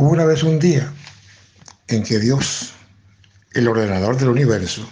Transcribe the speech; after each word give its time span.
Hubo 0.00 0.12
una 0.12 0.24
vez 0.24 0.42
un 0.42 0.58
día 0.58 0.90
en 1.88 2.02
que 2.02 2.18
Dios, 2.18 2.72
el 3.52 3.68
ordenador 3.68 4.16
del 4.16 4.30
universo, 4.30 4.90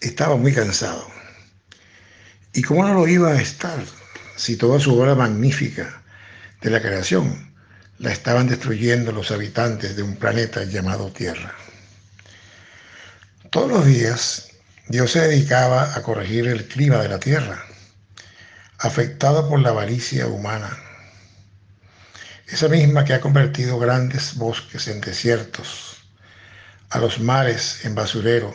estaba 0.00 0.36
muy 0.36 0.52
cansado. 0.54 1.04
¿Y 2.52 2.62
cómo 2.62 2.86
no 2.86 2.94
lo 2.94 3.08
iba 3.08 3.30
a 3.30 3.42
estar 3.42 3.84
si 4.36 4.54
toda 4.54 4.78
su 4.78 4.96
obra 4.96 5.16
magnífica 5.16 6.00
de 6.60 6.70
la 6.70 6.80
creación 6.80 7.52
la 7.98 8.12
estaban 8.12 8.46
destruyendo 8.46 9.10
los 9.10 9.32
habitantes 9.32 9.96
de 9.96 10.04
un 10.04 10.14
planeta 10.14 10.62
llamado 10.62 11.10
Tierra? 11.10 11.52
Todos 13.50 13.68
los 13.68 13.84
días 13.84 14.50
Dios 14.86 15.10
se 15.10 15.22
dedicaba 15.22 15.96
a 15.96 16.02
corregir 16.04 16.46
el 16.46 16.68
clima 16.68 16.98
de 16.98 17.08
la 17.08 17.18
Tierra, 17.18 17.64
afectado 18.78 19.48
por 19.48 19.58
la 19.58 19.70
avaricia 19.70 20.28
humana 20.28 20.78
esa 22.50 22.68
misma 22.68 23.04
que 23.04 23.14
ha 23.14 23.20
convertido 23.20 23.78
grandes 23.78 24.34
bosques 24.34 24.88
en 24.88 25.00
desiertos, 25.00 25.98
a 26.90 26.98
los 26.98 27.20
mares 27.20 27.84
en 27.84 27.94
basurero 27.94 28.52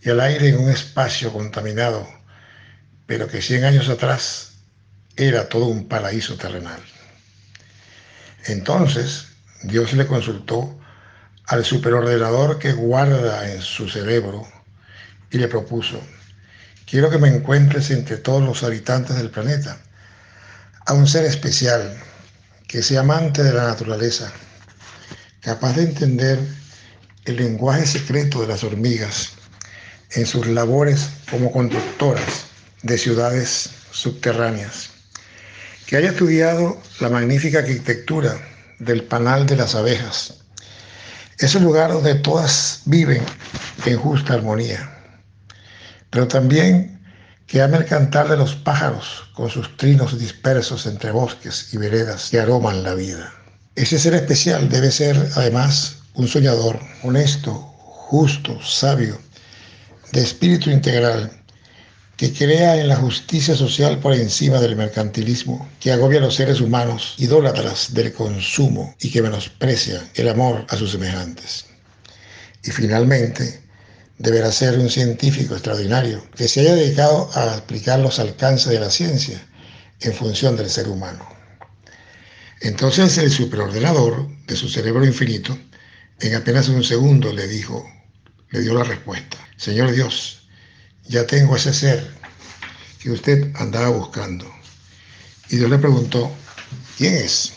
y 0.00 0.08
al 0.08 0.20
aire 0.20 0.48
en 0.48 0.58
un 0.58 0.70
espacio 0.70 1.30
contaminado, 1.30 2.08
pero 3.06 3.28
que 3.28 3.42
100 3.42 3.64
años 3.64 3.88
atrás 3.90 4.52
era 5.16 5.48
todo 5.50 5.66
un 5.66 5.86
paraíso 5.86 6.36
terrenal. 6.36 6.80
Entonces 8.46 9.26
Dios 9.62 9.92
le 9.92 10.06
consultó 10.06 10.78
al 11.46 11.64
superordenador 11.64 12.58
que 12.58 12.72
guarda 12.72 13.50
en 13.52 13.60
su 13.60 13.88
cerebro 13.90 14.48
y 15.30 15.36
le 15.36 15.48
propuso, 15.48 16.00
quiero 16.86 17.10
que 17.10 17.18
me 17.18 17.28
encuentres 17.28 17.90
entre 17.90 18.16
todos 18.16 18.42
los 18.42 18.62
habitantes 18.62 19.16
del 19.16 19.30
planeta 19.30 19.76
a 20.86 20.94
un 20.94 21.06
ser 21.06 21.26
especial 21.26 21.98
que 22.74 22.82
sea 22.82 23.02
amante 23.02 23.40
de 23.40 23.52
la 23.52 23.68
naturaleza, 23.68 24.32
capaz 25.42 25.76
de 25.76 25.84
entender 25.84 26.40
el 27.24 27.36
lenguaje 27.36 27.86
secreto 27.86 28.40
de 28.40 28.48
las 28.48 28.64
hormigas 28.64 29.34
en 30.10 30.26
sus 30.26 30.48
labores 30.48 31.08
como 31.30 31.52
conductoras 31.52 32.46
de 32.82 32.98
ciudades 32.98 33.70
subterráneas, 33.92 34.90
que 35.86 35.98
haya 35.98 36.10
estudiado 36.10 36.82
la 36.98 37.10
magnífica 37.10 37.60
arquitectura 37.60 38.36
del 38.80 39.04
panal 39.04 39.46
de 39.46 39.54
las 39.54 39.76
abejas, 39.76 40.40
ese 41.38 41.60
lugar 41.60 41.92
donde 41.92 42.16
todas 42.16 42.80
viven 42.86 43.22
en 43.86 43.96
justa 43.98 44.34
armonía, 44.34 44.98
pero 46.10 46.26
también 46.26 46.93
que 47.46 47.60
ama 47.60 47.76
el 47.76 47.84
cantar 47.84 48.28
de 48.28 48.36
los 48.36 48.54
pájaros 48.54 49.24
con 49.34 49.50
sus 49.50 49.76
trinos 49.76 50.18
dispersos 50.18 50.86
entre 50.86 51.10
bosques 51.10 51.72
y 51.72 51.76
veredas 51.76 52.30
que 52.30 52.40
aroman 52.40 52.82
la 52.82 52.94
vida. 52.94 53.32
Ese 53.74 53.98
ser 53.98 54.14
especial 54.14 54.68
debe 54.68 54.90
ser, 54.90 55.16
además, 55.34 55.96
un 56.14 56.28
soñador, 56.28 56.80
honesto, 57.02 57.52
justo, 57.52 58.58
sabio, 58.62 59.18
de 60.12 60.22
espíritu 60.22 60.70
integral, 60.70 61.30
que 62.16 62.32
crea 62.32 62.76
en 62.76 62.86
la 62.86 62.96
justicia 62.96 63.56
social 63.56 63.98
por 63.98 64.14
encima 64.14 64.60
del 64.60 64.76
mercantilismo, 64.76 65.68
que 65.80 65.90
agobia 65.90 66.20
a 66.20 66.22
los 66.22 66.36
seres 66.36 66.60
humanos 66.60 67.14
idólatras 67.18 67.92
del 67.92 68.12
consumo 68.12 68.94
y 69.00 69.10
que 69.10 69.22
menosprecia 69.22 70.00
el 70.14 70.28
amor 70.28 70.64
a 70.68 70.76
sus 70.76 70.92
semejantes. 70.92 71.66
Y 72.62 72.70
finalmente, 72.70 73.63
deberá 74.18 74.52
ser 74.52 74.78
un 74.78 74.90
científico 74.90 75.54
extraordinario 75.54 76.24
que 76.36 76.48
se 76.48 76.60
haya 76.60 76.74
dedicado 76.74 77.30
a 77.34 77.56
explicar 77.56 77.98
los 78.00 78.18
alcances 78.18 78.70
de 78.70 78.80
la 78.80 78.90
ciencia 78.90 79.44
en 80.00 80.12
función 80.14 80.56
del 80.56 80.70
ser 80.70 80.88
humano. 80.88 81.26
Entonces 82.60 83.18
el 83.18 83.30
superordenador 83.30 84.28
de 84.46 84.56
su 84.56 84.68
cerebro 84.68 85.04
infinito, 85.04 85.58
en 86.20 86.34
apenas 86.34 86.68
un 86.68 86.84
segundo 86.84 87.32
le 87.32 87.46
dijo, 87.48 87.84
le 88.50 88.60
dio 88.60 88.74
la 88.74 88.84
respuesta, 88.84 89.36
Señor 89.56 89.92
Dios, 89.92 90.48
ya 91.06 91.26
tengo 91.26 91.56
ese 91.56 91.74
ser 91.74 92.08
que 93.00 93.10
usted 93.10 93.52
andaba 93.56 93.88
buscando. 93.88 94.50
Y 95.50 95.56
Dios 95.56 95.68
le 95.68 95.78
preguntó, 95.78 96.32
¿quién 96.96 97.14
es? 97.14 97.52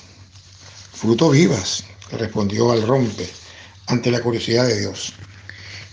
Fruto 0.92 1.30
vivas, 1.30 1.84
respondió 2.12 2.72
al 2.72 2.86
rompe 2.86 3.30
ante 3.86 4.12
la 4.12 4.20
curiosidad 4.20 4.68
de 4.68 4.80
Dios. 4.82 5.14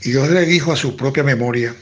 Y 0.04 0.10
Dios 0.10 0.28
le 0.28 0.44
dijo 0.44 0.70
a 0.70 0.76
su 0.76 0.96
propia 0.96 1.22
memoria, 1.22 1.74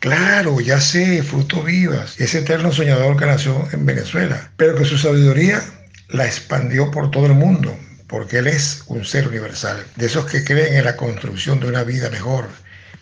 claro, 0.00 0.60
ya 0.62 0.80
sé, 0.80 1.22
fruto 1.22 1.62
vivas, 1.62 2.18
ese 2.18 2.38
eterno 2.38 2.72
soñador 2.72 3.18
que 3.18 3.26
nació 3.26 3.68
en 3.70 3.84
Venezuela, 3.84 4.50
pero 4.56 4.74
que 4.74 4.86
su 4.86 4.96
sabiduría 4.96 5.62
la 6.08 6.24
expandió 6.24 6.90
por 6.90 7.10
todo 7.10 7.26
el 7.26 7.34
mundo, 7.34 7.76
porque 8.06 8.38
Él 8.38 8.46
es 8.46 8.82
un 8.86 9.04
ser 9.04 9.28
universal, 9.28 9.84
de 9.96 10.06
esos 10.06 10.24
que 10.24 10.42
creen 10.42 10.78
en 10.78 10.84
la 10.86 10.96
construcción 10.96 11.60
de 11.60 11.66
una 11.66 11.84
vida 11.84 12.08
mejor 12.08 12.48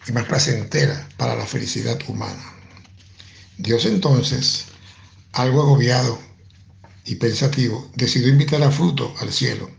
y 0.08 0.12
más 0.12 0.24
placentera 0.24 1.06
para 1.16 1.36
la 1.36 1.46
felicidad 1.46 1.96
humana. 2.08 2.52
Dios 3.58 3.86
entonces, 3.86 4.64
algo 5.34 5.62
agobiado 5.62 6.18
y 7.04 7.14
pensativo, 7.14 7.92
decidió 7.94 8.28
invitar 8.28 8.60
a 8.64 8.72
Fruto 8.72 9.14
al 9.20 9.32
cielo, 9.32 9.70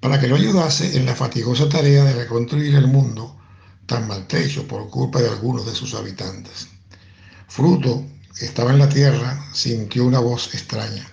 para 0.00 0.20
que 0.20 0.28
lo 0.28 0.36
ayudase 0.36 0.98
en 0.98 1.06
la 1.06 1.14
fatigosa 1.14 1.70
tarea 1.70 2.04
de 2.04 2.12
reconstruir 2.12 2.74
el 2.74 2.88
mundo 2.88 3.38
tan 3.86 4.06
maltrecho 4.06 4.66
por 4.66 4.88
culpa 4.90 5.20
de 5.20 5.28
algunos 5.28 5.66
de 5.66 5.72
sus 5.72 5.94
habitantes. 5.94 6.68
Fruto, 7.48 8.04
que 8.38 8.46
estaba 8.46 8.72
en 8.72 8.78
la 8.78 8.88
tierra, 8.88 9.44
sintió 9.52 10.04
una 10.04 10.18
voz 10.18 10.54
extraña. 10.54 11.06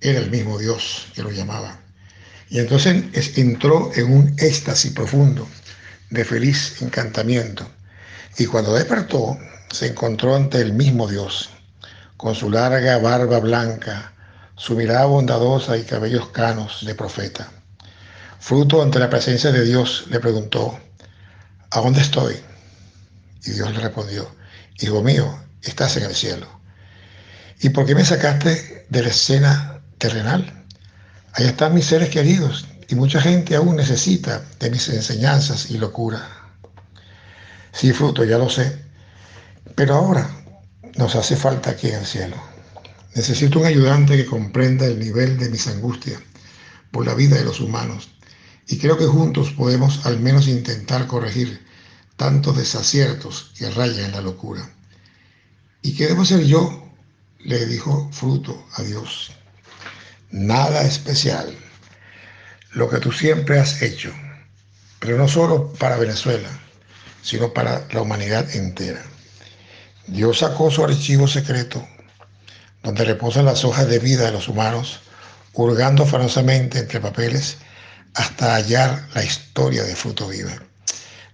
Era 0.00 0.20
el 0.20 0.30
mismo 0.30 0.58
Dios 0.58 1.08
que 1.14 1.22
lo 1.22 1.30
llamaba. 1.30 1.80
Y 2.50 2.60
entonces 2.60 3.36
entró 3.36 3.90
en 3.94 4.12
un 4.12 4.34
éxtasis 4.38 4.92
profundo 4.92 5.48
de 6.10 6.24
feliz 6.24 6.80
encantamiento. 6.80 7.68
Y 8.38 8.46
cuando 8.46 8.74
despertó, 8.74 9.36
se 9.70 9.88
encontró 9.88 10.34
ante 10.34 10.60
el 10.60 10.72
mismo 10.72 11.08
Dios, 11.08 11.50
con 12.16 12.34
su 12.34 12.50
larga 12.50 12.98
barba 12.98 13.40
blanca, 13.40 14.14
su 14.56 14.74
mirada 14.74 15.04
bondadosa 15.04 15.76
y 15.76 15.84
cabellos 15.84 16.30
canos 16.30 16.84
de 16.86 16.94
profeta. 16.94 17.50
Fruto 18.40 18.82
ante 18.82 18.98
la 18.98 19.10
presencia 19.10 19.52
de 19.52 19.64
Dios 19.64 20.06
le 20.08 20.20
preguntó, 20.20 20.78
¿a 21.70 21.80
dónde 21.80 22.00
estoy? 22.00 22.36
Y 23.44 23.50
Dios 23.52 23.72
le 23.72 23.80
respondió, 23.80 24.30
Hijo 24.80 25.02
mío, 25.02 25.38
estás 25.62 25.96
en 25.96 26.04
el 26.04 26.14
cielo. 26.14 26.46
¿Y 27.60 27.70
por 27.70 27.86
qué 27.86 27.94
me 27.94 28.04
sacaste 28.04 28.86
de 28.88 29.02
la 29.02 29.08
escena 29.08 29.80
terrenal? 29.98 30.64
Allá 31.32 31.48
están 31.48 31.74
mis 31.74 31.86
seres 31.86 32.10
queridos 32.10 32.66
y 32.88 32.94
mucha 32.94 33.20
gente 33.20 33.56
aún 33.56 33.76
necesita 33.76 34.44
de 34.60 34.70
mis 34.70 34.88
enseñanzas 34.88 35.70
y 35.70 35.78
locura. 35.78 36.26
Sí, 37.72 37.92
fruto, 37.92 38.24
ya 38.24 38.38
lo 38.38 38.48
sé, 38.48 38.84
pero 39.74 39.96
ahora 39.96 40.28
nos 40.96 41.14
hace 41.16 41.36
falta 41.36 41.70
aquí 41.70 41.88
en 41.88 41.96
el 41.96 42.06
cielo. 42.06 42.36
Necesito 43.14 43.58
un 43.58 43.66
ayudante 43.66 44.16
que 44.16 44.26
comprenda 44.26 44.86
el 44.86 44.98
nivel 44.98 45.38
de 45.38 45.48
mis 45.48 45.66
angustias 45.66 46.20
por 46.90 47.06
la 47.06 47.14
vida 47.14 47.36
de 47.36 47.44
los 47.44 47.60
humanos 47.60 48.10
y 48.68 48.78
creo 48.78 48.98
que 48.98 49.06
juntos 49.06 49.50
podemos 49.52 50.04
al 50.04 50.20
menos 50.20 50.46
intentar 50.46 51.06
corregir 51.06 51.66
tantos 52.16 52.56
desaciertos 52.56 53.50
que 53.56 53.70
rayan 53.70 54.06
en 54.06 54.12
la 54.12 54.20
locura. 54.20 54.70
¿Y 55.80 55.96
qué 55.96 56.06
debo 56.06 56.22
hacer 56.22 56.44
yo? 56.44 56.84
Le 57.40 57.64
dijo 57.64 58.10
Fruto 58.12 58.66
a 58.74 58.82
Dios. 58.82 59.32
Nada 60.30 60.82
especial. 60.82 61.56
Lo 62.72 62.90
que 62.90 62.98
tú 62.98 63.10
siempre 63.10 63.58
has 63.58 63.80
hecho, 63.80 64.12
pero 64.98 65.16
no 65.16 65.28
solo 65.28 65.72
para 65.72 65.96
Venezuela, 65.96 66.50
sino 67.22 67.54
para 67.54 67.88
la 67.90 68.02
humanidad 68.02 68.54
entera. 68.54 69.02
Dios 70.06 70.40
sacó 70.40 70.70
su 70.70 70.84
archivo 70.84 71.26
secreto, 71.26 71.86
donde 72.82 73.04
reposan 73.04 73.46
las 73.46 73.64
hojas 73.64 73.88
de 73.88 73.98
vida 73.98 74.26
de 74.26 74.32
los 74.32 74.48
humanos, 74.48 75.00
hurgando 75.54 76.02
afanosamente 76.02 76.78
entre 76.78 77.00
papeles 77.00 77.56
hasta 78.18 78.56
hallar 78.56 79.06
la 79.14 79.22
historia 79.24 79.84
de 79.84 79.94
Fruto 79.94 80.26
Viva. 80.26 80.50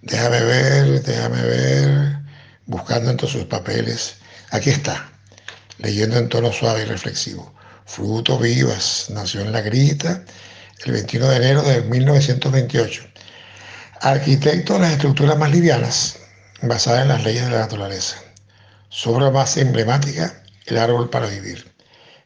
Déjame 0.03 0.41
ver, 0.41 1.03
déjame 1.03 1.43
ver, 1.43 2.19
buscando 2.67 3.11
entre 3.11 3.27
sus 3.27 3.45
papeles. 3.45 4.17
Aquí 4.51 4.69
está, 4.69 5.11
leyendo 5.79 6.19
en 6.19 6.29
tono 6.29 6.53
suave 6.53 6.83
y 6.83 6.85
reflexivo. 6.85 7.55
Fruto 7.87 8.39
Vivas 8.39 9.07
nació 9.09 9.41
en 9.41 9.53
La 9.53 9.63
Grita 9.63 10.23
el 10.85 10.93
21 10.93 11.27
de 11.27 11.37
enero 11.37 11.63
de 11.63 11.81
1928. 11.83 13.03
Arquitecto 14.03 14.75
de 14.75 14.81
las 14.81 14.93
estructuras 14.93 15.39
más 15.39 15.51
livianas, 15.51 16.19
basada 16.61 17.01
en 17.01 17.09
las 17.09 17.25
leyes 17.25 17.47
de 17.47 17.51
la 17.51 17.61
naturaleza. 17.61 18.17
Su 18.91 19.11
obra 19.11 19.31
más 19.31 19.57
emblemática, 19.57 20.43
El 20.67 20.77
árbol 20.77 21.09
para 21.09 21.29
vivir. 21.29 21.73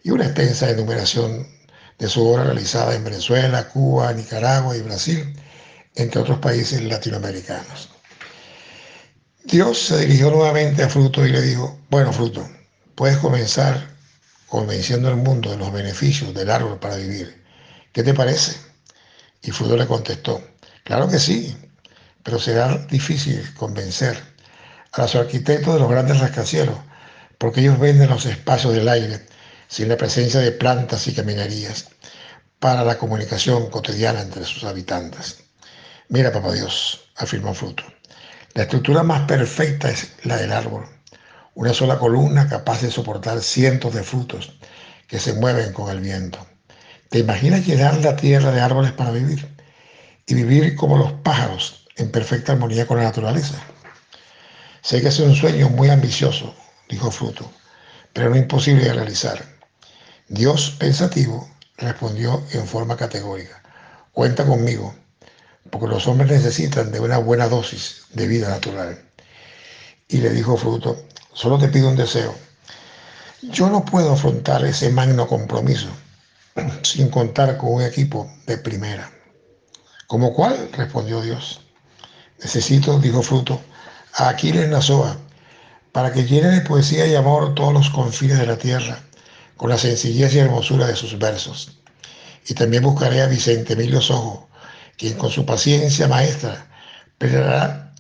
Y 0.03 0.11
una 0.11 0.25
extensa 0.25 0.69
enumeración 0.69 1.58
de 1.99 2.09
su 2.09 2.27
obra 2.27 2.45
realizada 2.45 2.95
en 2.95 3.05
Venezuela, 3.05 3.69
Cuba, 3.69 4.13
Nicaragua 4.13 4.77
y 4.77 4.83
Brasil, 4.83 5.35
entre 5.97 6.21
otros 6.21 6.39
países 6.39 6.83
latinoamericanos. 6.83 7.91
Dios 9.45 9.79
se 9.79 10.01
dirigió 10.01 10.31
nuevamente 10.31 10.83
a 10.83 10.89
Fruto 10.89 11.27
y 11.27 11.31
le 11.31 11.43
dijo, 11.43 11.81
bueno 11.91 12.13
Fruto, 12.13 12.49
puedes 12.95 13.19
comenzar 13.19 13.89
convenciendo 14.47 15.09
al 15.09 15.17
mundo 15.17 15.51
de 15.51 15.57
los 15.57 15.73
beneficios 15.73 16.33
del 16.35 16.51
árbol 16.51 16.79
para 16.79 16.97
vivir. 16.97 17.45
¿Qué 17.93 18.03
te 18.03 18.15
parece? 18.15 18.57
Y 19.43 19.51
Fruto 19.51 19.77
le 19.77 19.87
contestó, 19.87 20.43
claro 20.85 21.09
que 21.09 21.19
sí, 21.19 21.57
pero 22.23 22.39
será 22.39 22.77
difícil 22.87 23.43
convencer 23.55 24.23
a 24.93 25.03
los 25.03 25.15
arquitectos 25.15 25.75
de 25.75 25.81
los 25.81 25.91
grandes 25.91 26.21
rascacielos, 26.21 26.77
porque 27.39 27.61
ellos 27.61 27.79
venden 27.79 28.11
los 28.11 28.27
espacios 28.27 28.75
del 28.75 28.89
aire 28.89 29.27
sin 29.69 29.89
la 29.89 29.97
presencia 29.97 30.41
de 30.41 30.53
plantas 30.53 31.07
y 31.07 31.15
caminerías 31.15 31.89
para 32.59 32.83
la 32.83 32.99
comunicación 32.99 33.71
cotidiana 33.71 34.21
entre 34.23 34.45
sus 34.45 34.65
habitantes. 34.65 35.39
Mira, 36.09 36.33
papá 36.33 36.53
Dios, 36.53 37.11
afirmó 37.17 37.55
Fruto, 37.55 37.85
la 38.55 38.63
estructura 38.63 39.03
más 39.03 39.27
perfecta 39.29 39.91
es 39.91 40.09
la 40.25 40.37
del 40.37 40.53
árbol, 40.53 40.89
una 41.55 41.75
sola 41.75 41.99
columna 41.99 42.49
capaz 42.49 42.83
de 42.83 42.91
soportar 42.91 43.41
cientos 43.43 43.95
de 43.95 44.03
frutos 44.03 44.59
que 45.07 45.21
se 45.21 45.35
mueven 45.35 45.73
con 45.73 45.91
el 45.91 46.01
viento. 46.01 46.45
¿Te 47.11 47.19
imaginas 47.19 47.67
llenar 47.67 47.97
la 47.99 48.17
tierra 48.17 48.51
de 48.51 48.61
árboles 48.61 48.93
para 48.93 49.11
vivir? 49.11 49.49
Y 50.27 50.35
vivir 50.35 50.77
como 50.77 50.99
los 50.99 51.13
pájaros, 51.23 51.87
en 51.97 52.11
perfecta 52.11 52.53
armonía 52.53 52.87
con 52.87 52.99
la 52.99 53.05
naturaleza. 53.05 53.55
Sé 54.83 55.03
que 55.03 55.09
es 55.09 55.19
un 55.19 55.35
sueño 55.35 55.69
muy 55.69 55.91
ambicioso, 55.91 56.55
dijo 56.89 57.11
Fruto, 57.11 57.51
pero 58.13 58.31
no 58.31 58.37
imposible 58.37 58.85
de 58.85 58.95
realizar. 58.95 59.58
Dios, 60.31 60.77
pensativo, 60.79 61.49
respondió 61.79 62.43
en 62.53 62.67
forma 62.67 62.99
categórica, 62.99 63.63
cuenta 64.13 64.45
conmigo, 64.45 64.95
porque 65.71 65.87
los 65.87 66.07
hombres 66.07 66.31
necesitan 66.31 66.93
de 66.93 67.01
una 67.01 67.17
buena 67.17 67.49
dosis 67.49 68.03
de 68.13 68.27
vida 68.27 68.51
natural. 68.51 69.03
Y 70.07 70.19
le 70.19 70.29
dijo 70.29 70.59
Fruto, 70.59 71.03
solo 71.33 71.59
te 71.59 71.69
pido 71.69 71.89
un 71.89 71.97
deseo. 71.97 72.35
Yo 73.41 73.71
no 73.71 73.87
puedo 73.87 74.13
afrontar 74.13 74.67
ese 74.67 74.91
magno 74.91 75.27
compromiso 75.27 75.89
sin 76.83 77.09
contar 77.09 77.57
con 77.57 77.73
un 77.73 77.83
equipo 77.83 78.31
de 78.47 78.59
primera. 78.59 79.11
¿Como 80.07 80.35
cuál? 80.35 80.71
respondió 80.73 81.23
Dios. 81.23 81.63
Necesito, 82.43 82.99
dijo 82.99 83.23
Fruto, 83.23 83.63
a 84.13 84.29
Aquiles 84.29 84.69
Nazoa, 84.69 85.17
para 85.91 86.13
que 86.13 86.25
llene 86.25 86.49
de 86.49 86.61
poesía 86.61 87.07
y 87.07 87.15
amor 87.15 87.55
todos 87.55 87.73
los 87.73 87.89
confines 87.89 88.39
de 88.39 88.47
la 88.47 88.59
tierra, 88.59 89.08
con 89.59 89.69
la 89.71 89.77
sencillez 89.77 90.33
y 90.35 90.39
hermosura 90.39 90.87
de 90.87 90.97
sus 90.97 91.19
versos. 91.19 91.81
Y 92.47 92.55
también 92.55 92.85
buscaré 92.85 93.21
a 93.21 93.27
Vicente 93.27 93.75
Emilio 93.75 94.01
Sojo, 94.01 94.49
quien 94.97 95.15
con 95.19 95.31
su 95.31 95.45
paciencia 95.45 96.09
maestra 96.09 96.67
plenará, 97.19 97.93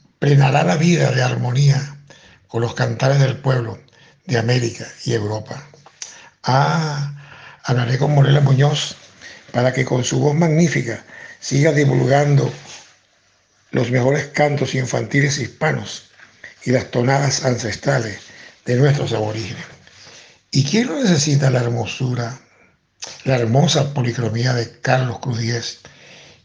la 0.64 0.76
vida 0.76 1.10
de 1.10 1.22
armonía 1.22 1.96
con 2.46 2.62
los 2.62 2.74
cantares 2.74 3.18
del 3.18 3.36
pueblo 3.36 3.78
de 4.24 4.38
América 4.38 4.86
y 5.04 5.12
Europa. 5.12 5.62
Ah, 6.44 7.12
hablaré 7.64 7.98
con 7.98 8.14
Morela 8.14 8.40
Muñoz 8.40 8.94
para 9.52 9.72
que 9.72 9.84
con 9.84 10.04
su 10.04 10.20
voz 10.20 10.34
magnífica 10.34 11.04
siga 11.40 11.72
divulgando 11.72 12.50
los 13.72 13.90
mejores 13.90 14.26
cantos 14.28 14.74
infantiles 14.76 15.38
hispanos 15.38 16.04
y 16.64 16.70
las 16.70 16.90
tonadas 16.90 17.44
ancestrales 17.44 18.20
de 18.64 18.76
nuestros 18.76 19.12
aborígenes. 19.12 19.77
¿Y 20.50 20.64
quién 20.64 20.86
no 20.86 21.00
necesita 21.00 21.50
la 21.50 21.60
hermosura, 21.60 22.38
la 23.24 23.36
hermosa 23.36 23.92
policromía 23.92 24.54
de 24.54 24.80
Carlos 24.80 25.18
Cruz 25.20 25.38
Díez 25.38 25.80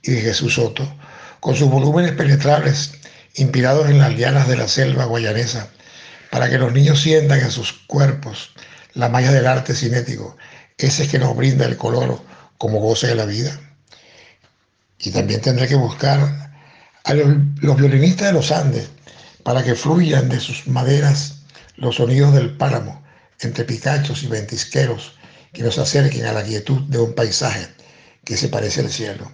y 0.02 0.12
de 0.12 0.22
Jesús 0.22 0.56
Soto, 0.56 0.92
con 1.40 1.56
sus 1.56 1.70
volúmenes 1.70 2.12
penetrables 2.14 2.94
inspirados 3.36 3.90
en 3.90 4.00
las 4.00 4.14
lianas 4.14 4.48
de 4.48 4.58
la 4.58 4.68
selva 4.68 5.06
guayanesa, 5.06 5.70
para 6.32 6.50
que 6.50 6.58
los 6.58 6.74
niños 6.74 7.02
sientan 7.02 7.40
en 7.40 7.52
sus 7.52 7.74
cuerpos 7.74 8.52
la 8.94 9.10
magia 9.10 9.32
del 9.32 9.48
arte 9.48 9.74
cinético 9.74 10.38
ese 10.78 11.04
es 11.04 11.10
que 11.10 11.20
nos 11.20 11.36
brinda 11.36 11.66
el 11.66 11.78
color 11.78 12.22
como 12.58 12.80
goce 12.80 13.08
de 13.08 13.16
la 13.16 13.26
vida. 13.26 13.60
Y 15.00 15.12
también 15.12 15.42
tendré 15.42 15.68
que 15.68 15.76
buscar 15.76 16.52
a 17.04 17.14
los, 17.14 17.78
violinistas 17.78 18.28
de 18.28 18.34
los 18.34 18.52
Andes 18.52 18.90
para 19.44 19.64
que 19.64 19.76
fluyan 19.76 20.30
de 20.30 20.40
sus 20.40 20.68
maderas 20.68 21.44
los 21.76 21.96
sonidos 21.96 22.34
del 22.34 22.56
páramo 22.56 23.03
entre 23.46 23.66
picachos 23.66 24.24
y 24.24 24.28
ventisqueros 24.28 25.18
que 25.52 25.64
nos 25.64 25.78
acerquen 25.78 26.26
a 26.26 26.34
la 26.34 26.44
quietud 26.44 26.82
de 26.88 27.00
un 27.00 27.14
paisaje 27.14 27.68
que 28.24 28.38
se 28.38 28.50
parece 28.50 28.82
al 28.82 28.90
cielo. 28.90 29.32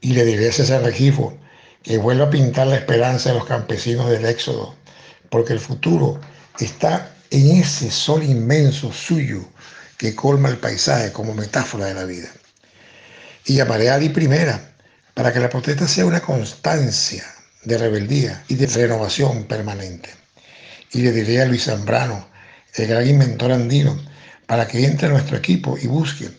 Y 0.00 0.12
le 0.12 0.24
diré 0.24 0.48
a 0.48 0.52
César 0.52 0.82
Regifo 0.82 1.38
que 1.82 1.98
vuelva 1.98 2.26
a 2.26 2.30
pintar 2.30 2.66
la 2.66 2.76
esperanza 2.76 3.30
de 3.30 3.38
los 3.38 3.46
campesinos 3.46 4.10
del 4.10 4.24
Éxodo, 4.24 4.74
porque 5.30 5.52
el 5.52 5.60
futuro 5.60 6.20
está 6.58 7.14
en 7.30 7.58
ese 7.58 7.90
sol 7.90 8.22
inmenso 8.22 8.92
suyo 8.92 9.44
que 9.96 10.14
colma 10.14 10.48
el 10.48 10.58
paisaje 10.58 11.12
como 11.12 11.34
metáfora 11.34 11.86
de 11.86 11.94
la 11.94 12.04
vida. 12.04 12.28
Y 13.44 13.54
llamaré 13.54 13.90
a 13.90 13.94
Adi 13.94 14.08
primera 14.08 14.72
para 15.14 15.32
que 15.32 15.40
la 15.40 15.50
protesta 15.50 15.86
sea 15.86 16.06
una 16.06 16.20
constancia 16.20 17.24
de 17.64 17.78
rebeldía 17.78 18.42
y 18.48 18.54
de 18.54 18.66
renovación 18.66 19.44
permanente. 19.44 20.10
Y 20.92 21.02
le 21.02 21.12
diré 21.12 21.42
a 21.42 21.44
Luis 21.44 21.64
Zambrano, 21.64 22.29
el 22.74 22.86
gran 22.86 23.06
inventor 23.06 23.52
andino, 23.52 23.98
para 24.46 24.66
que 24.66 24.84
entre 24.84 25.08
a 25.08 25.10
nuestro 25.10 25.36
equipo 25.36 25.76
y 25.78 25.86
busque 25.86 26.30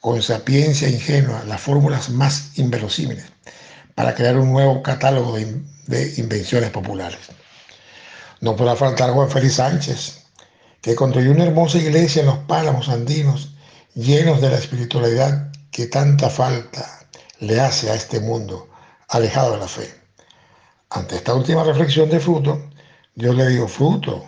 con 0.00 0.22
sapiencia 0.22 0.88
ingenua 0.88 1.44
las 1.44 1.60
fórmulas 1.60 2.08
más 2.10 2.56
inverosímiles 2.56 3.24
para 3.94 4.14
crear 4.14 4.38
un 4.38 4.52
nuevo 4.52 4.82
catálogo 4.82 5.36
de, 5.36 5.60
de 5.86 6.14
invenciones 6.18 6.70
populares. 6.70 7.18
No 8.40 8.54
podrá 8.54 8.76
faltar 8.76 9.10
Juan 9.10 9.28
Félix 9.28 9.54
Sánchez, 9.54 10.24
que 10.80 10.94
construyó 10.94 11.32
una 11.32 11.44
hermosa 11.44 11.78
iglesia 11.78 12.20
en 12.20 12.26
los 12.26 12.38
páramos 12.38 12.88
andinos, 12.88 13.50
llenos 13.94 14.40
de 14.40 14.50
la 14.50 14.58
espiritualidad 14.58 15.50
que 15.72 15.86
tanta 15.86 16.30
falta 16.30 17.06
le 17.40 17.60
hace 17.60 17.90
a 17.90 17.94
este 17.94 18.20
mundo 18.20 18.68
alejado 19.08 19.52
de 19.52 19.58
la 19.58 19.68
fe. 19.68 19.92
Ante 20.90 21.16
esta 21.16 21.34
última 21.34 21.64
reflexión 21.64 22.08
de 22.08 22.20
fruto, 22.20 22.70
Dios 23.14 23.34
le 23.34 23.48
dijo, 23.48 23.68
fruto, 23.68 24.24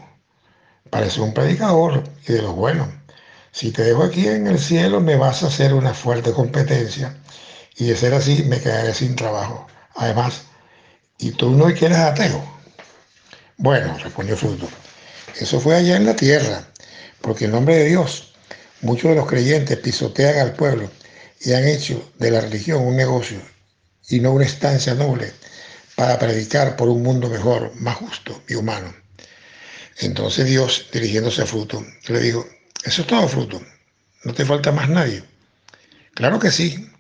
parece 0.91 1.21
un 1.21 1.33
predicador 1.33 2.05
y 2.27 2.33
de 2.33 2.43
los 2.43 2.55
buenos. 2.55 2.89
Si 3.53 3.73
te 3.73 3.83
dejo 3.83 4.03
aquí 4.03 4.29
en 4.29 4.47
el 4.47 4.59
cielo, 4.59 5.01
me 5.01 5.17
vas 5.17 5.43
a 5.43 5.49
hacer 5.49 5.75
una 5.75 5.95
fuerte 5.95 6.33
competencia 6.33 7.17
y 7.77 7.87
de 7.87 7.97
ser 7.97 8.15
así, 8.15 8.45
me 8.45 8.61
quedaré 8.61 8.95
sin 8.95 9.17
trabajo. 9.17 9.67
Además, 9.97 10.43
¿y 11.19 11.33
tú 11.33 11.51
no 11.51 11.67
quieres 11.75 11.99
ateo? 11.99 12.45
Bueno, 13.57 13.97
respondió 14.03 14.37
Fruto, 14.37 14.69
eso 15.39 15.61
fue 15.61 15.77
allá 15.77 15.97
en 15.97 16.07
la 16.07 16.17
tierra, 16.17 16.65
porque 17.21 17.47
en 17.47 17.53
nombre 17.53 17.77
de 17.77 17.87
Dios, 17.87 18.33
muchos 18.81 19.11
de 19.11 19.17
los 19.17 19.27
creyentes 19.27 19.77
pisotean 19.79 20.39
al 20.39 20.55
pueblo 20.55 20.91
y 21.41 21.53
han 21.53 21.67
hecho 21.67 22.11
de 22.19 22.31
la 22.31 22.41
religión 22.41 22.83
un 22.83 22.97
negocio 22.97 23.41
y 24.09 24.21
no 24.21 24.33
una 24.33 24.45
estancia 24.45 24.95
noble 24.95 25.33
para 25.97 26.19
predicar 26.19 26.77
por 26.77 26.89
un 26.89 27.03
mundo 27.03 27.29
mejor, 27.29 27.73
más 27.77 27.97
justo 27.97 28.43
y 28.49 28.55
humano. 28.55 28.95
Entonces 30.01 30.47
Dios, 30.47 30.87
dirigiéndose 30.93 31.43
a 31.43 31.47
Fruto, 31.47 31.85
le 32.09 32.21
dijo, 32.21 32.47
eso 32.85 33.03
es 33.03 33.07
todo 33.07 33.29
Fruto, 33.29 33.61
no 34.25 34.33
te 34.33 34.47
falta 34.47 34.73
más 34.73 34.89
nadie. 34.89 35.23
Claro 36.15 36.39
que 36.39 36.51
sí, 36.51 36.91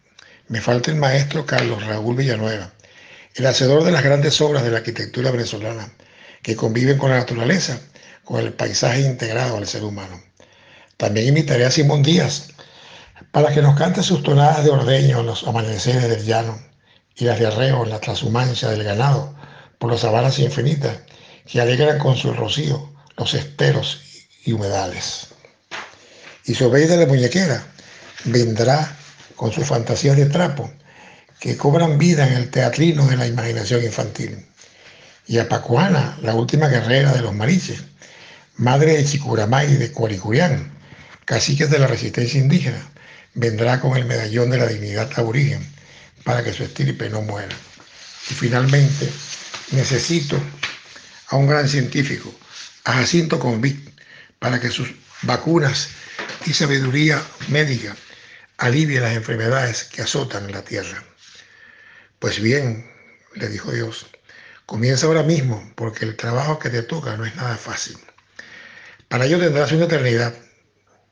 me 0.49 0.61
falta 0.61 0.90
el 0.90 0.99
maestro 0.99 1.47
Carlos 1.47 1.85
Raúl 1.87 2.16
Villanueva, 2.16 2.73
el 3.35 3.47
hacedor 3.47 3.85
de 3.85 3.92
las 3.92 4.02
grandes 4.02 4.40
obras 4.40 4.64
de 4.64 4.71
la 4.71 4.78
arquitectura 4.78 5.30
venezolana, 5.30 5.90
que 6.42 6.57
conviven 6.57 6.99
con 6.99 7.11
la 7.11 7.19
naturaleza 7.19 7.80
con 8.25 8.40
el 8.40 8.52
paisaje 8.52 9.00
integrado 9.00 9.57
al 9.57 9.66
ser 9.66 9.83
humano. 9.83 10.21
También 10.97 11.28
invitaré 11.28 11.64
a 11.64 11.71
Simón 11.71 12.02
Díaz 12.02 12.49
para 13.33 13.52
que 13.52 13.62
nos 13.62 13.76
cante 13.78 14.02
sus 14.02 14.23
tonadas 14.23 14.64
de 14.64 14.71
ordeño 14.71 15.21
en 15.21 15.26
los 15.26 15.47
amaneceres 15.47 16.09
del 16.09 16.25
llano 16.25 16.61
y 17.16 17.25
las 17.25 17.38
de 17.38 17.47
arreo 17.47 17.83
en 17.85 17.90
la 17.90 18.00
trashumancia 18.00 18.69
del 18.69 18.85
ganado 18.85 19.35
por 19.78 19.90
las 19.90 20.00
sabanas 20.00 20.38
infinitas 20.38 20.99
que 21.47 21.61
alegran 21.61 21.99
con 21.99 22.16
su 22.16 22.33
rocío 22.33 22.90
los 23.17 23.35
esteros 23.35 24.00
y 24.45 24.52
humedales. 24.52 25.29
Y 26.45 26.55
de 26.55 26.97
la 26.97 27.07
muñequera 27.07 27.64
vendrá 28.25 28.97
con 29.37 29.52
sus 29.52 29.67
fantasías 29.67 30.17
de 30.17 30.26
trapo 30.26 30.71
que 31.38 31.57
cobran 31.57 31.99
vida 31.99 32.26
en 32.26 32.35
el 32.35 32.50
teatrino 32.50 33.07
de 33.07 33.17
la 33.17 33.26
imaginación 33.26 33.83
infantil. 33.85 34.47
Y 35.26 35.38
a 35.38 35.49
Pacuana, 35.49 36.19
la 36.23 36.35
última 36.35 36.69
guerrera 36.69 37.12
de 37.12 37.23
los 37.23 37.35
mariches, 37.35 37.83
madre 38.57 38.97
de 38.97 39.05
Chicuramay 39.05 39.76
de 39.76 39.93
Cuaricurián, 39.93 40.73
caciques 41.25 41.71
de 41.71 41.79
la 41.79 41.87
resistencia 41.87 42.40
indígena, 42.40 42.90
vendrá 43.35 43.81
con 43.81 43.97
el 43.97 44.05
medallón 44.05 44.50
de 44.50 44.59
la 44.59 44.67
dignidad 44.67 45.11
aborigen 45.17 45.64
para 46.25 46.43
que 46.43 46.52
su 46.52 46.64
estirpe 46.64 47.09
no 47.09 47.23
muera. 47.23 47.55
Y 48.29 48.35
finalmente, 48.35 49.09
necesito 49.71 50.37
a 51.29 51.37
un 51.37 51.47
gran 51.47 51.69
científico, 51.69 52.35
a 52.85 52.93
Jacinto 52.93 53.39
Convict, 53.39 54.01
para 54.39 54.61
que 54.61 54.71
sus 54.71 54.93
vacunas 55.23 55.91
y 56.47 56.53
sabiduría 56.53 57.23
médica 57.49 57.95
alivien 58.59 59.03
las 59.03 59.15
enfermedades 59.15 59.85
que 59.85 60.03
azotan 60.03 60.51
la 60.53 60.63
tierra. 60.63 61.03
Pues 62.19 62.41
bien, 62.41 62.91
le 63.35 63.49
dijo 63.49 63.73
Dios, 63.73 64.07
comienza 64.67 65.07
ahora 65.07 65.23
mismo, 65.23 65.73
porque 65.75 66.05
el 66.05 66.17
trabajo 66.17 66.59
que 66.59 66.71
te 66.71 66.83
toca 66.83 67.17
no 67.17 67.25
es 67.25 67.35
nada 67.37 67.57
fácil. 67.57 67.99
Para 69.09 69.27
ello 69.27 69.39
tendrás 69.39 69.73
una 69.73 69.87
eternidad, 69.87 70.35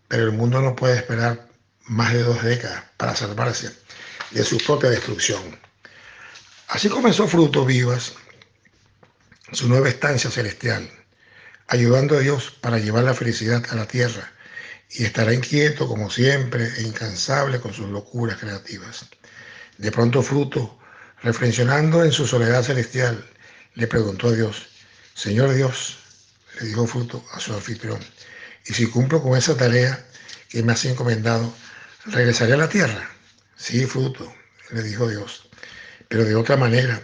pero 0.08 0.24
el 0.24 0.32
mundo 0.32 0.60
no 0.60 0.76
puede 0.76 0.96
esperar 0.96 1.48
más 1.84 2.12
de 2.12 2.22
dos 2.22 2.42
décadas 2.42 2.84
para 2.96 3.16
salvarse 3.16 3.70
de 4.30 4.44
su 4.44 4.58
propia 4.58 4.90
destrucción. 4.90 5.58
Así 6.68 6.88
comenzó 6.88 7.26
Fruto 7.26 7.64
Vivas 7.64 8.12
su 9.52 9.68
nueva 9.68 9.88
estancia 9.88 10.30
celestial, 10.30 10.90
ayudando 11.68 12.16
a 12.16 12.20
Dios 12.20 12.50
para 12.60 12.78
llevar 12.78 13.04
la 13.04 13.14
felicidad 13.14 13.62
a 13.70 13.76
la 13.76 13.86
tierra 13.86 14.32
y 14.90 15.04
estará 15.04 15.34
inquieto 15.34 15.86
como 15.86 16.10
siempre 16.10 16.66
e 16.78 16.82
incansable 16.82 17.60
con 17.60 17.74
sus 17.74 17.88
locuras 17.90 18.38
creativas. 18.38 19.06
De 19.76 19.92
pronto 19.92 20.22
Fruto, 20.22 20.78
reflexionando 21.22 22.02
en 22.04 22.12
su 22.12 22.26
soledad 22.26 22.62
celestial, 22.62 23.24
le 23.74 23.86
preguntó 23.86 24.28
a 24.28 24.32
Dios, 24.32 24.66
Señor 25.14 25.52
Dios, 25.52 25.98
le 26.58 26.68
dijo 26.68 26.86
Fruto 26.86 27.24
a 27.32 27.40
su 27.40 27.52
anfitrión, 27.52 28.00
y 28.66 28.72
si 28.72 28.86
cumplo 28.86 29.22
con 29.22 29.36
esa 29.36 29.56
tarea 29.56 30.04
que 30.48 30.62
me 30.62 30.72
has 30.72 30.84
encomendado, 30.86 31.52
¿regresaré 32.06 32.54
a 32.54 32.58
la 32.58 32.68
tierra? 32.68 33.10
Sí, 33.56 33.84
Fruto, 33.84 34.32
le 34.70 34.82
dijo 34.82 35.08
Dios, 35.08 35.48
pero 36.08 36.24
de 36.24 36.34
otra 36.34 36.56
manera, 36.56 37.00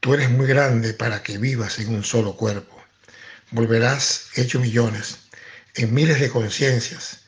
tú 0.00 0.14
eres 0.14 0.30
muy 0.30 0.46
grande 0.46 0.94
para 0.94 1.22
que 1.22 1.36
vivas 1.36 1.78
en 1.78 1.94
un 1.94 2.04
solo 2.04 2.36
cuerpo. 2.36 2.81
Volverás 3.52 4.30
hecho 4.34 4.58
millones, 4.60 5.18
en 5.74 5.92
miles 5.92 6.20
de 6.20 6.30
conciencias, 6.30 7.20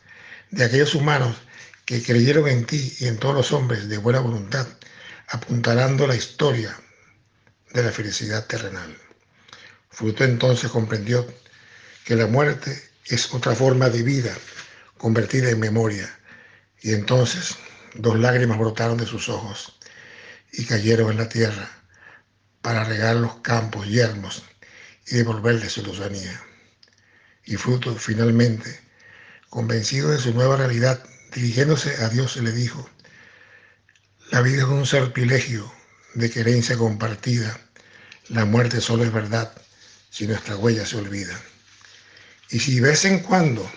de 0.51 0.65
aquellos 0.65 0.95
humanos 0.95 1.37
que 1.85 2.03
creyeron 2.03 2.49
en 2.49 2.65
ti 2.65 2.97
y 2.99 3.09
en 3.09 3.19
todos 3.19 3.35
los 3.35 3.53
hombres 3.53 3.89
de 3.91 3.99
buena 3.99 4.21
voluntad, 4.21 4.67
apuntalando 5.29 6.07
la 6.07 6.17
historia 6.17 6.75
de 7.75 7.83
la 7.83 7.93
felicidad 7.93 8.47
terrenal. 8.47 8.97
Fruto 9.91 10.25
entonces 10.25 10.71
comprendió 10.71 11.27
que 12.07 12.17
la 12.17 12.27
muerte 12.27 12.83
es 13.05 13.35
otra 13.35 13.55
forma 13.55 13.91
de 13.91 14.03
vida 14.03 14.35
convertida 14.97 15.51
en 15.51 15.61
memoria. 15.61 16.11
Y 16.81 16.95
entonces 16.95 17.55
dos 17.95 18.19
lágrimas 18.19 18.59
brotaron 18.59 18.97
de 18.97 19.05
sus 19.05 19.29
ojos 19.29 19.79
y 20.53 20.65
cayeron 20.65 21.11
en 21.11 21.19
la 21.19 21.29
tierra 21.29 21.69
para 22.63 22.85
regar 22.85 23.17
los 23.17 23.37
campos 23.41 23.87
yermos 23.87 24.43
y 25.07 25.17
devolverle 25.17 25.69
su 25.69 25.83
luzanía. 25.83 26.43
Y 27.45 27.57
fruto 27.57 27.95
finalmente, 27.97 28.81
convencido 29.51 30.11
de 30.11 30.19
su 30.19 30.33
nueva 30.33 30.57
realidad, 30.57 31.05
dirigiéndose 31.35 31.95
a 32.03 32.09
Dios, 32.09 32.37
le 32.37 32.53
dijo, 32.53 32.89
la 34.31 34.41
vida 34.41 34.63
es 34.63 34.69
un 34.69 34.87
sortilegio 34.87 35.71
de 36.15 36.31
querencia 36.31 36.77
compartida, 36.77 37.59
la 38.29 38.45
muerte 38.45 38.81
solo 38.81 39.05
es 39.05 39.13
verdad 39.13 39.53
si 40.11 40.27
nuestra 40.27 40.57
huella 40.57 40.87
se 40.87 40.97
olvida. 40.97 41.39
Y 42.51 42.61
si 42.61 42.77
de 42.77 42.89
vez 42.89 43.05
en 43.05 43.21
cuando 43.21 43.71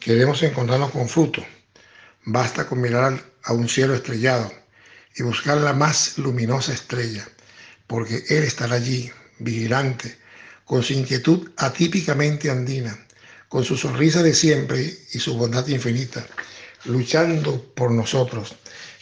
queremos 0.00 0.42
encontrarnos 0.42 0.90
con 0.90 1.08
fruto, 1.08 1.44
basta 2.24 2.66
con 2.66 2.80
mirar 2.80 3.24
a 3.44 3.52
un 3.52 3.68
cielo 3.68 3.94
estrellado 3.94 4.52
y 5.14 5.22
buscar 5.22 5.58
la 5.58 5.72
más 5.72 6.18
luminosa 6.18 6.72
estrella, 6.72 7.26
porque 7.86 8.24
Él 8.28 8.44
estará 8.44 8.76
allí, 8.76 9.10
vigilante, 9.40 10.18
con 10.64 10.82
su 10.82 10.92
inquietud 10.92 11.50
atípicamente 11.56 12.50
andina, 12.50 12.96
con 13.48 13.64
su 13.64 13.76
sonrisa 13.76 14.22
de 14.22 14.34
siempre 14.34 14.96
y 15.12 15.18
su 15.18 15.36
bondad 15.36 15.66
infinita, 15.66 16.24
luchando 16.84 17.60
por 17.74 17.90
nosotros 17.90 18.54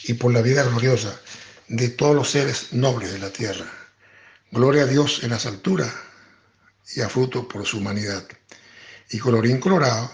y 0.04 0.14
por 0.14 0.32
la 0.32 0.40
vida 0.40 0.62
gloriosa 0.62 1.20
de 1.68 1.90
todos 1.90 2.14
los 2.14 2.30
seres 2.30 2.72
nobles 2.72 3.12
de 3.12 3.18
la 3.18 3.30
tierra. 3.30 3.66
Gloria 4.50 4.84
a 4.84 4.86
Dios 4.86 5.22
en 5.22 5.30
las 5.30 5.44
alturas 5.44 5.92
y 6.94 7.02
a 7.02 7.08
fruto 7.10 7.46
por 7.46 7.66
su 7.66 7.78
humanidad. 7.78 8.26
Y 9.10 9.18
colorín 9.18 9.60
colorado, 9.60 10.10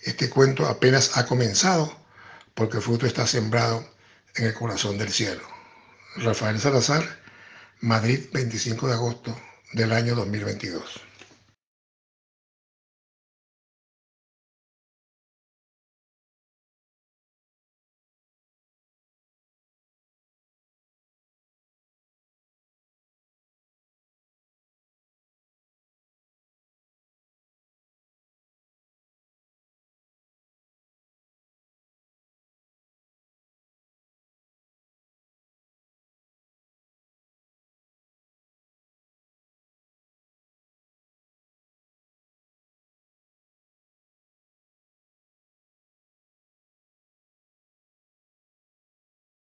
este 0.00 0.30
cuento 0.30 0.66
apenas 0.66 1.18
ha 1.18 1.26
comenzado 1.26 1.94
porque 2.54 2.78
el 2.78 2.82
fruto 2.82 3.06
está 3.06 3.26
sembrado 3.26 3.86
en 4.36 4.46
el 4.46 4.54
corazón 4.54 4.96
del 4.96 5.10
cielo. 5.10 5.42
Rafael 6.16 6.58
Salazar, 6.58 7.20
Madrid, 7.80 8.20
25 8.32 8.86
de 8.88 8.94
agosto 8.94 9.36
del 9.74 9.92
año 9.92 10.14
2022. 10.14 10.82